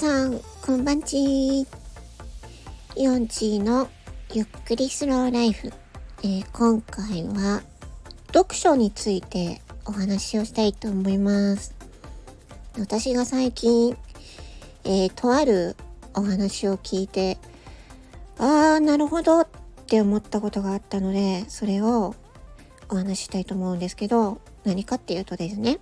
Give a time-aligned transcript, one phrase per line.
[0.00, 1.66] さん、こんばんち
[2.96, 3.86] ヨンチーの
[4.32, 5.70] ゆっくりスローライフ。
[6.22, 7.60] えー、今回は
[8.28, 11.74] 読書についてお話をしたいと思います。
[12.78, 13.94] 私が最近、
[14.84, 15.76] えー、とある
[16.14, 17.36] お話を聞いて、
[18.38, 19.48] あー、なるほどっ
[19.86, 22.14] て思ったことがあったので、それを
[22.88, 25.78] お話ししたいと思うんですけど、何かっていうとですね、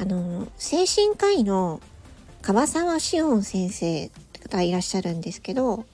[0.00, 1.80] あの、精神科医の
[2.42, 4.10] 樺沢志音先生
[4.48, 5.84] がいらっしゃるんですけど、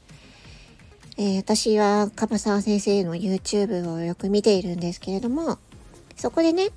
[1.18, 5.58] えー、私は樺沢先生の YouTube をよく見ているんですけれども、
[6.16, 6.68] そこでね、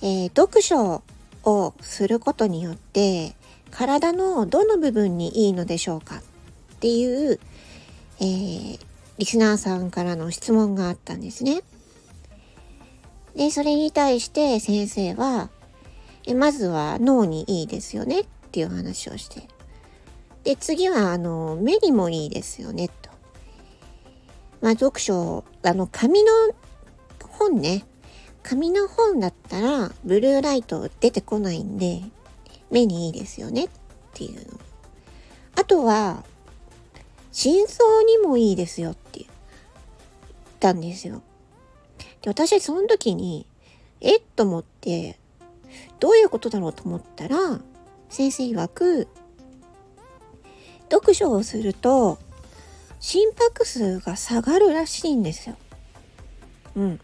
[0.00, 1.02] えー、読書
[1.44, 3.34] をすることによって
[3.70, 6.22] 体のどの部分にいいのでしょうかっ
[6.80, 7.40] ていう、
[8.20, 8.78] えー、
[9.18, 11.62] リスナーさんからの質問があったんですね。
[13.34, 15.50] で、それに対して先生は、
[16.26, 18.26] えまずは脳にいいですよねっ
[18.58, 19.42] ていう話をして。
[20.42, 23.10] で、次は、あの、目にもいいですよね、と。
[24.60, 26.30] まあ、読書、あの、紙の
[27.20, 27.84] 本ね。
[28.42, 32.02] 紙の本だったら、ブルーライト出てこないんで、
[32.70, 33.68] 目にいいですよねっ
[34.14, 34.58] ていうの。
[35.54, 36.24] あとは、
[37.30, 39.28] 心臓にもいいですよって言っ
[40.58, 41.22] たんですよ。
[42.22, 43.46] で、私その時に、
[44.00, 45.16] えっと思って、
[46.00, 47.60] どういうことだろうと思ったら、
[48.08, 49.08] 先生曰く、
[50.90, 52.18] 読書をすると
[53.00, 55.56] 心拍数が下がるらしいんですよ。
[56.76, 57.00] うん。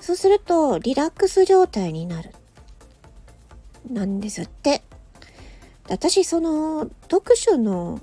[0.00, 2.34] そうするとリラックス状態になる。
[3.90, 4.82] なんですって。
[5.88, 8.00] 私その読書の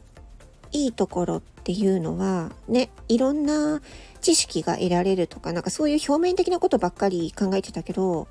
[0.71, 3.81] いいところっていうのはね、いろんな
[4.21, 8.27] 知識が得られるとか、なんかそういう表面的なことばっかり考えてたけど、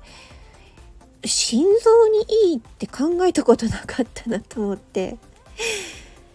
[1.25, 5.17] 心臓にいいって考えたことなかったなと思って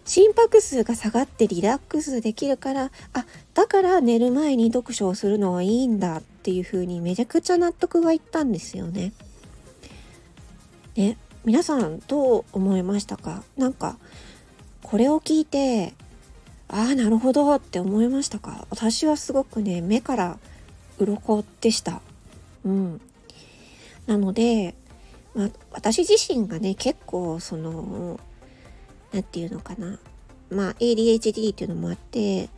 [0.05, 9.13] 心拍数が下がってリラックスできるからあだから寝る前に読書をするのはいいんだっていう風にめちゃくちゃ納得がいったんですよね。
[10.95, 13.43] ね皆さんどう思いましたか？
[13.57, 13.97] なんか
[14.83, 15.93] これを聞いて
[16.67, 18.65] ああなるほどって思いましたか？
[18.69, 20.37] 私はすごくね目から
[20.99, 22.01] 鱗でした。
[22.65, 23.01] うん。
[24.07, 24.75] なので
[25.33, 28.19] まあ、私自身がね、結構、その、
[29.13, 29.99] なんていうのかな。
[30.49, 32.49] まあ、ADHD っていうのもあって、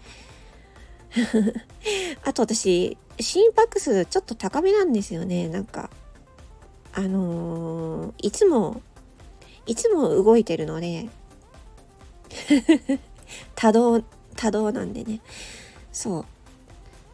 [2.25, 5.47] あと私、心拍数ちょっと高めなんですよね。
[5.47, 5.91] なんか、
[6.93, 8.81] あのー、いつも、
[9.65, 11.09] いつも動いてるので、
[13.55, 14.01] 多動、
[14.35, 15.21] 多動なんでね。
[15.91, 16.25] そう。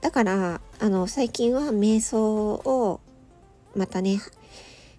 [0.01, 3.01] だから、あの、最近は瞑想を、
[3.75, 4.19] またね、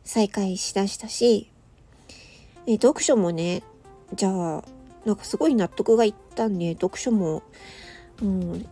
[0.04, 1.50] 再開しだしたし、
[2.66, 3.62] え読書もね、
[4.14, 4.64] じゃあ、
[5.04, 7.42] なんかすごい納得がいったんで、読書も、
[8.22, 8.66] うん、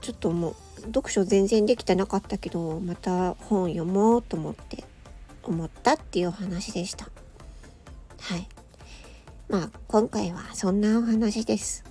[0.00, 4.84] ちょっともう、読書全然できてなかったけど、また本読もうと思って、
[5.42, 7.08] 思ったっていうお話でした。
[8.20, 8.48] はい。
[9.48, 11.84] まあ、今回はそんなお話です。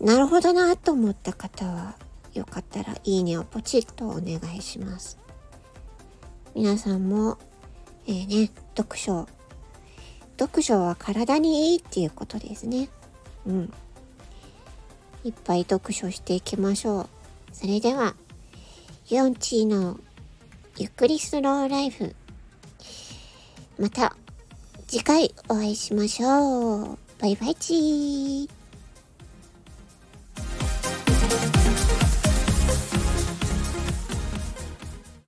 [0.00, 1.94] なるほどなと思った方は、
[2.34, 5.21] よかったらいいねをポチッとお願いします。
[6.54, 7.38] 皆さんも、
[8.06, 9.26] えー、ね、読書。
[10.38, 12.88] 読書は体にいいっていうことですね。
[13.46, 13.72] うん。
[15.24, 17.08] いっぱい読書していきましょう。
[17.52, 18.14] それでは、
[19.08, 19.98] ヨンチーの
[20.76, 22.14] ゆっくりスローライフ。
[23.78, 24.16] また
[24.86, 26.98] 次回お会いしましょう。
[27.18, 28.61] バイバイチー。